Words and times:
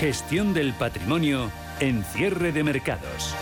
Gestión 0.00 0.54
del 0.54 0.72
patrimonio 0.72 1.50
en 1.78 2.02
cierre 2.04 2.52
de 2.52 2.64
mercados. 2.64 3.36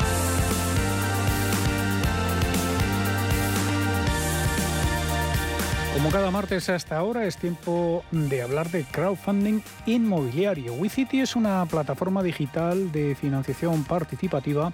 Como 5.95 6.11
cada 6.11 6.33
martes 6.33 6.69
hasta 6.69 6.99
ahora 6.99 7.27
es 7.27 7.37
tiempo 7.37 8.03
de 8.11 8.43
hablar 8.43 8.71
de 8.73 8.83
crowdfunding 8.83 9.61
inmobiliario. 9.87 10.75
WeCity 10.75 11.21
es 11.21 11.37
una 11.37 11.65
plataforma 11.67 12.25
digital 12.25 12.91
de 12.91 13.15
financiación 13.15 13.85
participativa 13.85 14.73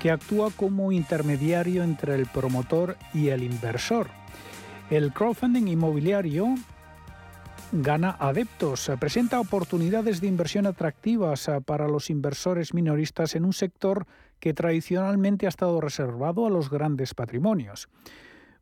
que 0.00 0.10
actúa 0.10 0.50
como 0.50 0.92
intermediario 0.92 1.82
entre 1.82 2.14
el 2.14 2.24
promotor 2.24 2.96
y 3.12 3.28
el 3.28 3.42
inversor. 3.42 4.08
El 4.88 5.12
crowdfunding 5.12 5.68
inmobiliario 5.68 6.54
gana 7.72 8.16
adeptos, 8.18 8.90
presenta 8.98 9.40
oportunidades 9.40 10.20
de 10.20 10.26
inversión 10.26 10.66
atractivas 10.66 11.50
para 11.66 11.88
los 11.88 12.10
inversores 12.10 12.74
minoristas 12.74 13.34
en 13.34 13.44
un 13.44 13.52
sector 13.52 14.06
que 14.40 14.54
tradicionalmente 14.54 15.46
ha 15.46 15.48
estado 15.48 15.80
reservado 15.80 16.46
a 16.46 16.50
los 16.50 16.70
grandes 16.70 17.14
patrimonios. 17.14 17.88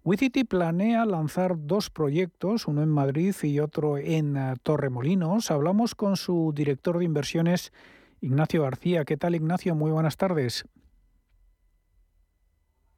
WeCity 0.05 0.45
planea 0.45 1.05
lanzar 1.05 1.55
dos 1.57 1.91
proyectos, 1.91 2.69
uno 2.69 2.83
en 2.83 2.89
Madrid 2.89 3.35
y 3.43 3.59
otro 3.59 3.99
en 3.99 4.37
eh, 4.37 4.55
Torremolinos. 4.63 5.51
Hablamos 5.51 5.97
con 5.97 6.17
su 6.17 6.53
director 6.55 6.99
de 6.99 7.05
inversiones, 7.05 7.73
Ignacio 8.21 8.63
García. 8.63 9.05
¿Qué 9.05 9.17
tal, 9.17 9.35
Ignacio? 9.35 9.75
Muy 9.75 9.91
buenas 9.91 10.17
tardes. 10.17 10.65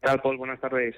¿Qué 0.03 0.19
Paul? 0.23 0.37
Buenas 0.37 0.61
tardes. 0.61 0.97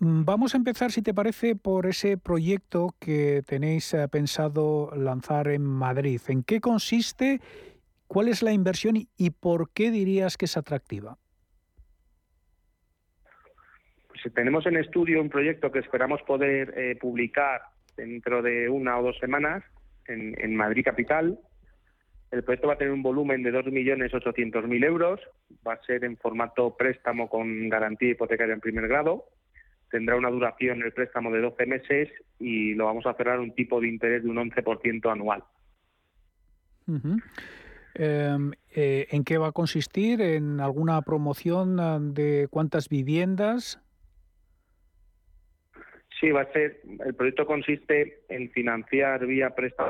Mm, 0.00 0.24
vamos 0.24 0.54
a 0.54 0.58
empezar, 0.58 0.92
si 0.92 1.02
te 1.02 1.12
parece, 1.12 1.56
por 1.56 1.86
ese 1.86 2.18
proyecto 2.18 2.94
que 3.00 3.42
tenéis 3.46 3.92
eh, 3.94 4.06
pensado 4.08 4.92
lanzar 4.94 5.48
en 5.48 5.64
Madrid. 5.64 6.20
¿En 6.28 6.44
qué 6.44 6.60
consiste? 6.60 7.40
¿Cuál 8.06 8.28
es 8.28 8.42
la 8.42 8.52
inversión 8.52 8.96
y 9.16 9.30
por 9.30 9.70
qué 9.72 9.90
dirías 9.90 10.36
que 10.36 10.46
es 10.46 10.56
atractiva? 10.56 11.18
tenemos 14.34 14.66
en 14.66 14.76
estudio 14.76 15.20
un 15.20 15.30
proyecto 15.30 15.70
que 15.70 15.78
esperamos 15.78 16.20
poder 16.22 16.74
eh, 16.76 16.96
publicar 16.96 17.62
dentro 17.96 18.42
de 18.42 18.68
una 18.68 18.98
o 18.98 19.02
dos 19.02 19.18
semanas 19.18 19.64
en, 20.06 20.56
Madrid 20.56 20.84
Capital. 20.84 21.38
El 22.30 22.42
proyecto 22.42 22.68
va 22.68 22.74
a 22.74 22.78
tener 22.78 22.92
un 22.92 23.02
volumen 23.02 23.42
de 23.42 23.52
2.800.000 23.52 24.84
euros, 24.84 25.20
va 25.66 25.74
a 25.74 25.82
ser 25.82 26.04
en 26.04 26.16
formato 26.16 26.76
préstamo 26.76 27.28
con 27.28 27.68
garantía 27.68 28.10
hipotecaria 28.10 28.54
en 28.54 28.60
primer 28.60 28.88
grado, 28.88 29.24
tendrá 29.90 30.16
una 30.16 30.30
duración 30.30 30.82
el 30.82 30.92
préstamo 30.92 31.30
de 31.30 31.40
12 31.40 31.66
meses 31.66 32.08
y 32.38 32.74
lo 32.74 32.86
vamos 32.86 33.06
a 33.06 33.14
cerrar 33.14 33.40
un 33.40 33.54
tipo 33.54 33.80
de 33.80 33.88
interés 33.88 34.22
de 34.22 34.30
un 34.30 34.36
11% 34.36 35.10
anual. 35.10 35.44
Em, 37.94 38.52
eh, 38.74 39.06
¿En 39.10 39.24
qué 39.24 39.38
va 39.38 39.48
a 39.48 39.52
consistir? 39.52 40.20
¿En 40.20 40.60
alguna 40.60 41.02
promoción 41.02 41.80
ah, 41.80 41.98
de 42.00 42.48
cuántas 42.50 42.88
viviendas? 42.88 43.80
Sí, 46.20 46.30
va 46.30 46.42
a 46.42 46.52
ser. 46.52 46.80
El 47.04 47.14
proyecto 47.14 47.46
consiste 47.46 48.24
en 48.28 48.50
financiar 48.50 49.26
vía 49.26 49.50
préstamo 49.50 49.88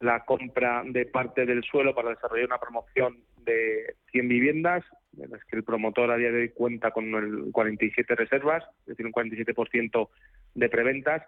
la 0.00 0.24
compra 0.24 0.82
de 0.86 1.06
parte 1.06 1.44
del 1.44 1.62
suelo 1.64 1.94
para 1.94 2.10
desarrollar 2.10 2.46
una 2.46 2.58
promoción 2.58 3.18
de 3.38 3.96
100 4.12 4.28
viviendas, 4.28 4.84
en 5.16 5.30
las 5.30 5.44
que 5.44 5.56
el 5.56 5.64
promotor 5.64 6.10
a 6.10 6.16
día 6.16 6.30
de 6.30 6.42
hoy 6.42 6.48
cuenta 6.50 6.90
con 6.90 7.14
el 7.14 7.52
47 7.52 8.14
reservas, 8.14 8.64
es 8.80 8.86
decir, 8.86 9.06
un 9.06 9.12
47% 9.12 10.08
de 10.54 10.68
preventas, 10.68 11.22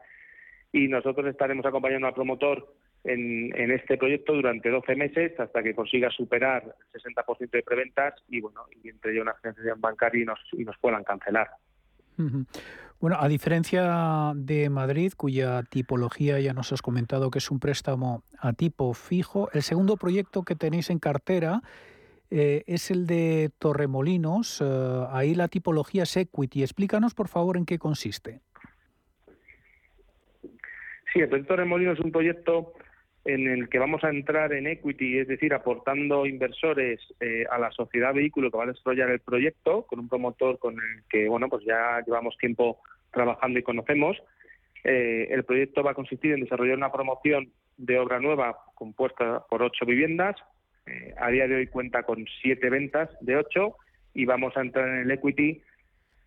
y 0.72 0.88
nosotros 0.88 1.26
estaremos 1.26 1.66
acompañando 1.66 2.06
al 2.06 2.14
promotor 2.14 2.74
en, 3.04 3.54
en, 3.56 3.70
este 3.70 3.96
proyecto 3.96 4.34
durante 4.34 4.68
12 4.68 4.94
meses 4.94 5.40
hasta 5.40 5.62
que 5.62 5.74
consiga 5.74 6.10
superar 6.10 6.74
el 6.92 7.02
60% 7.02 7.50
de 7.50 7.62
preventas 7.62 8.14
y 8.28 8.40
bueno 8.40 8.66
y 8.82 8.90
entre 8.90 9.12
ello 9.12 9.22
una 9.22 9.34
financiación 9.34 9.80
bancaria 9.80 10.22
y 10.22 10.26
nos, 10.26 10.38
y 10.52 10.64
nos 10.64 10.76
puedan 10.78 11.02
cancelar. 11.02 11.48
Bueno, 13.00 13.16
a 13.18 13.28
diferencia 13.28 14.32
de 14.36 14.68
Madrid, 14.68 15.14
cuya 15.16 15.62
tipología 15.62 16.38
ya 16.38 16.52
nos 16.52 16.70
has 16.72 16.82
comentado 16.82 17.30
que 17.30 17.38
es 17.38 17.50
un 17.50 17.58
préstamo 17.58 18.24
a 18.38 18.52
tipo 18.52 18.92
fijo, 18.92 19.48
el 19.54 19.62
segundo 19.62 19.96
proyecto 19.96 20.42
que 20.42 20.54
tenéis 20.54 20.90
en 20.90 20.98
cartera 20.98 21.62
eh, 22.30 22.62
es 22.66 22.90
el 22.90 23.06
de 23.06 23.50
Torremolinos. 23.58 24.60
Eh, 24.60 25.04
ahí 25.10 25.34
la 25.34 25.48
tipología 25.48 26.04
es 26.04 26.16
equity. 26.16 26.62
Explícanos, 26.62 27.14
por 27.14 27.28
favor, 27.28 27.56
en 27.56 27.66
qué 27.66 27.78
consiste. 27.78 28.40
Sí, 31.12 31.18
el 31.20 31.28
proyecto 31.28 31.54
Torremolinos 31.54 31.98
es 31.98 32.04
un 32.04 32.12
proyecto 32.12 32.74
en 33.24 33.48
el 33.48 33.68
que 33.68 33.78
vamos 33.78 34.02
a 34.04 34.10
entrar 34.10 34.52
en 34.52 34.66
equity, 34.66 35.18
es 35.18 35.28
decir, 35.28 35.52
aportando 35.52 36.24
inversores 36.24 37.00
eh, 37.18 37.44
a 37.50 37.58
la 37.58 37.70
sociedad 37.72 38.14
vehículo 38.14 38.50
que 38.50 38.56
va 38.56 38.64
a 38.64 38.68
desarrollar 38.68 39.10
el 39.10 39.20
proyecto, 39.20 39.86
con 39.86 39.98
un 39.98 40.08
promotor 40.08 40.58
con 40.58 40.74
el 40.74 41.02
que, 41.10 41.28
bueno, 41.28 41.48
pues 41.48 41.64
ya 41.66 42.00
llevamos 42.06 42.38
tiempo 42.38 42.80
trabajando 43.12 43.58
y 43.58 43.62
conocemos. 43.62 44.16
El 44.82 45.44
proyecto 45.44 45.82
va 45.82 45.90
a 45.90 45.94
consistir 45.94 46.32
en 46.32 46.40
desarrollar 46.40 46.78
una 46.78 46.90
promoción 46.90 47.52
de 47.76 47.98
obra 47.98 48.18
nueva 48.18 48.56
compuesta 48.74 49.44
por 49.50 49.62
ocho 49.62 49.84
viviendas. 49.84 50.36
Eh, 50.86 51.14
a 51.18 51.30
día 51.30 51.46
de 51.46 51.56
hoy 51.56 51.66
cuenta 51.66 52.02
con 52.02 52.24
siete 52.42 52.70
ventas 52.70 53.10
de 53.20 53.36
ocho 53.36 53.76
y 54.14 54.24
vamos 54.24 54.56
a 54.56 54.60
entrar 54.60 54.88
en 54.88 55.02
el 55.02 55.10
equity 55.10 55.62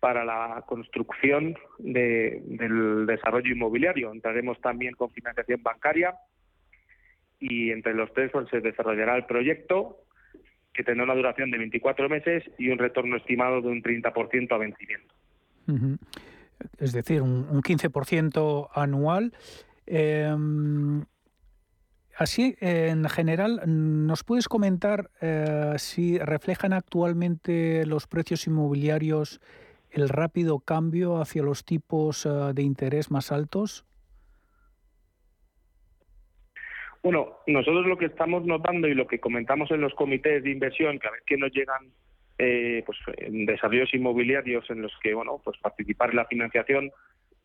para 0.00 0.24
la 0.24 0.62
construcción 0.66 1.56
del 1.78 3.06
desarrollo 3.06 3.52
inmobiliario. 3.52 4.12
Entraremos 4.12 4.60
también 4.60 4.94
con 4.94 5.10
financiación 5.10 5.62
bancaria 5.62 6.14
y 7.40 7.70
entre 7.70 7.94
los 7.94 8.12
tres 8.12 8.30
pues, 8.30 8.48
se 8.50 8.60
desarrollará 8.60 9.16
el 9.16 9.24
proyecto 9.24 10.04
que 10.74 10.82
tendrá 10.82 11.04
una 11.04 11.14
duración 11.14 11.50
de 11.50 11.58
24 11.58 12.08
meses 12.08 12.44
y 12.58 12.68
un 12.68 12.78
retorno 12.78 13.16
estimado 13.16 13.62
de 13.62 13.68
un 13.68 13.82
30% 13.82 14.52
a 14.52 14.58
vencimiento. 14.58 15.14
Es 16.78 16.92
decir, 16.92 17.22
un, 17.22 17.62
15% 17.62 18.68
anual. 18.74 19.32
Em, 19.86 21.04
así, 22.16 22.56
en 22.60 23.08
general, 23.08 23.60
¿nos 23.66 24.24
puedes 24.24 24.48
comentar 24.48 25.10
eh, 25.20 25.74
si 25.78 26.18
reflejan 26.18 26.72
actualmente 26.72 27.86
los 27.86 28.06
precios 28.06 28.46
inmobiliarios 28.46 29.40
el 29.90 30.08
rápido 30.08 30.58
cambio 30.58 31.18
hacia 31.18 31.42
los 31.42 31.64
tipos 31.64 32.26
eh, 32.26 32.30
de 32.52 32.62
interés 32.62 33.10
más 33.10 33.30
altos? 33.30 33.84
Bueno, 37.02 37.38
nosotros 37.46 37.86
lo 37.86 37.98
que 37.98 38.06
estamos 38.06 38.44
notando 38.44 38.88
y 38.88 38.94
lo 38.94 39.06
que 39.06 39.20
comentamos 39.20 39.70
en 39.70 39.80
los 39.82 39.94
comités 39.94 40.42
de 40.42 40.50
inversión, 40.50 40.98
que 40.98 41.08
a 41.08 41.10
veces 41.10 41.38
nos 41.38 41.52
llegan 41.52 41.92
eh, 42.38 42.82
pues 42.84 42.98
en 43.18 43.46
desarrollos 43.46 43.94
inmobiliarios 43.94 44.68
en 44.68 44.82
los 44.82 44.92
que 45.00 45.14
bueno 45.14 45.40
pues 45.44 45.56
participar 45.58 46.10
en 46.10 46.16
la 46.16 46.24
financiación 46.24 46.90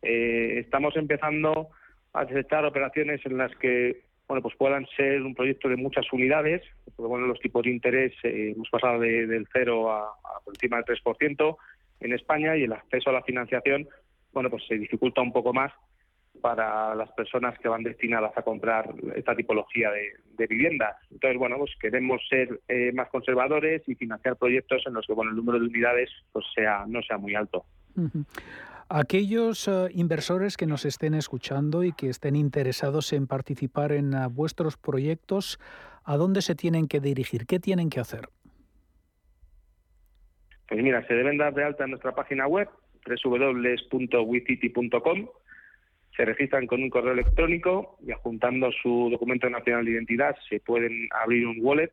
eh, 0.02 0.58
estamos 0.58 0.96
empezando 0.96 1.68
a 2.12 2.24
desechar 2.24 2.64
operaciones 2.64 3.24
en 3.24 3.38
las 3.38 3.54
que 3.58 4.00
bueno 4.30 4.42
pues 4.42 4.54
puedan 4.56 4.86
ser 4.96 5.22
un 5.22 5.34
proyecto 5.34 5.68
de 5.68 5.76
muchas 5.76 6.06
unidades 6.12 6.62
porque 6.84 7.08
bueno 7.08 7.26
los 7.26 7.40
tipos 7.40 7.64
de 7.64 7.70
interés 7.70 8.12
eh, 8.22 8.52
hemos 8.54 8.70
pasado 8.70 9.00
del 9.00 9.48
0 9.52 9.90
a, 9.90 10.04
a 10.04 10.40
por 10.44 10.54
encima 10.54 10.76
del 10.76 10.84
3% 11.02 11.56
en 11.98 12.12
España 12.12 12.56
y 12.56 12.62
el 12.62 12.72
acceso 12.72 13.10
a 13.10 13.14
la 13.14 13.24
financiación 13.24 13.88
bueno 14.32 14.48
pues 14.48 14.62
se 14.68 14.76
dificulta 14.76 15.20
un 15.20 15.32
poco 15.32 15.52
más 15.52 15.72
para 16.40 16.94
las 16.94 17.10
personas 17.10 17.58
que 17.58 17.68
van 17.68 17.82
destinadas 17.82 18.30
a 18.36 18.42
comprar 18.42 18.94
esta 19.16 19.34
tipología 19.34 19.90
de, 19.90 20.46
viviendas. 20.46 20.96
Entonces, 21.10 21.38
bueno, 21.38 21.58
pues 21.58 21.72
queremos 21.78 22.22
ser 22.26 22.60
eh, 22.66 22.92
más 22.94 23.10
conservadores 23.10 23.82
y 23.86 23.94
financiar 23.94 24.36
proyectos 24.36 24.82
en 24.86 24.94
los 24.94 25.06
que 25.06 25.12
bueno, 25.12 25.32
el 25.32 25.36
número 25.36 25.58
de 25.58 25.66
unidades 25.66 26.08
pues 26.32 26.46
sea 26.54 26.84
no 26.86 27.02
sea 27.02 27.18
muy 27.18 27.34
alto. 27.34 27.66
Aquellos 28.92 29.68
eh, 29.68 29.86
inversores 29.94 30.56
que 30.56 30.66
nos 30.66 30.84
estén 30.84 31.14
escuchando 31.14 31.84
y 31.84 31.92
que 31.92 32.08
estén 32.08 32.34
interesados 32.34 33.12
en 33.12 33.28
participar 33.28 33.92
en 33.92 34.14
eh, 34.14 34.26
vuestros 34.28 34.76
proyectos, 34.76 35.60
¿a 36.02 36.16
dónde 36.16 36.42
se 36.42 36.56
tienen 36.56 36.88
que 36.88 36.98
dirigir? 36.98 37.46
¿Qué 37.46 37.60
tienen 37.60 37.88
que 37.88 38.00
hacer? 38.00 38.28
Pues 40.68 40.82
mira, 40.82 41.06
se 41.06 41.14
deben 41.14 41.38
dar 41.38 41.54
de 41.54 41.62
alta 41.62 41.84
en 41.84 41.90
nuestra 41.90 42.16
página 42.16 42.48
web 42.48 42.68
www.wicity.com 43.06 45.28
se 46.16 46.24
registran 46.24 46.66
con 46.66 46.82
un 46.82 46.90
correo 46.90 47.12
electrónico 47.12 47.96
y 48.04 48.10
adjuntando 48.10 48.72
su 48.72 49.08
documento 49.08 49.48
nacional 49.48 49.84
de 49.84 49.92
identidad 49.92 50.34
se 50.48 50.58
pueden 50.58 51.06
abrir 51.12 51.46
un 51.46 51.58
wallet 51.60 51.92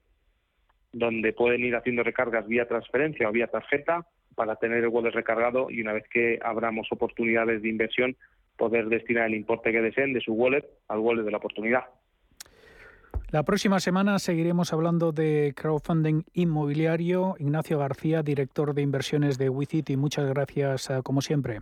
donde 0.91 1.31
pueden 1.31 1.63
ir 1.63 1.75
haciendo 1.75 2.01
recargas 2.01 2.47
vía 2.47 2.67
transferencia 2.67 3.29
o 3.29 3.31
vía 3.31 3.45
tarjeta 3.45 4.07
para 4.37 4.55
tener 4.57 4.83
el 4.83 4.89
wallet 4.89 5.09
recargado 5.09 5.71
y 5.71 5.81
una 5.81 5.93
vez 5.93 6.05
que 6.13 6.37
abramos 6.43 6.87
oportunidades 6.91 7.63
de 7.63 7.69
inversión 7.69 8.15
poder 8.55 8.87
destinar 8.87 9.25
el 9.25 9.33
importe 9.33 9.71
que 9.71 9.81
deseen 9.81 10.13
de 10.13 10.21
su 10.21 10.33
wallet 10.33 10.63
al 10.87 10.99
wallet 10.99 11.23
de 11.23 11.31
la 11.31 11.37
oportunidad. 11.37 11.85
La 13.31 13.43
próxima 13.43 13.79
semana 13.79 14.19
seguiremos 14.19 14.71
hablando 14.73 15.11
de 15.11 15.53
crowdfunding 15.55 16.21
inmobiliario. 16.33 17.35
Ignacio 17.39 17.79
García, 17.79 18.21
director 18.21 18.75
de 18.75 18.83
inversiones 18.83 19.39
de 19.39 19.49
WeCity, 19.49 19.97
muchas 19.97 20.29
gracias 20.29 20.91
eh, 20.91 21.01
como 21.03 21.21
siempre. 21.21 21.59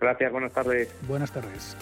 Gracias, 0.00 0.32
buenas 0.32 0.52
tardes. 0.52 1.00
Buenas 1.08 1.32
tardes. 1.32 1.76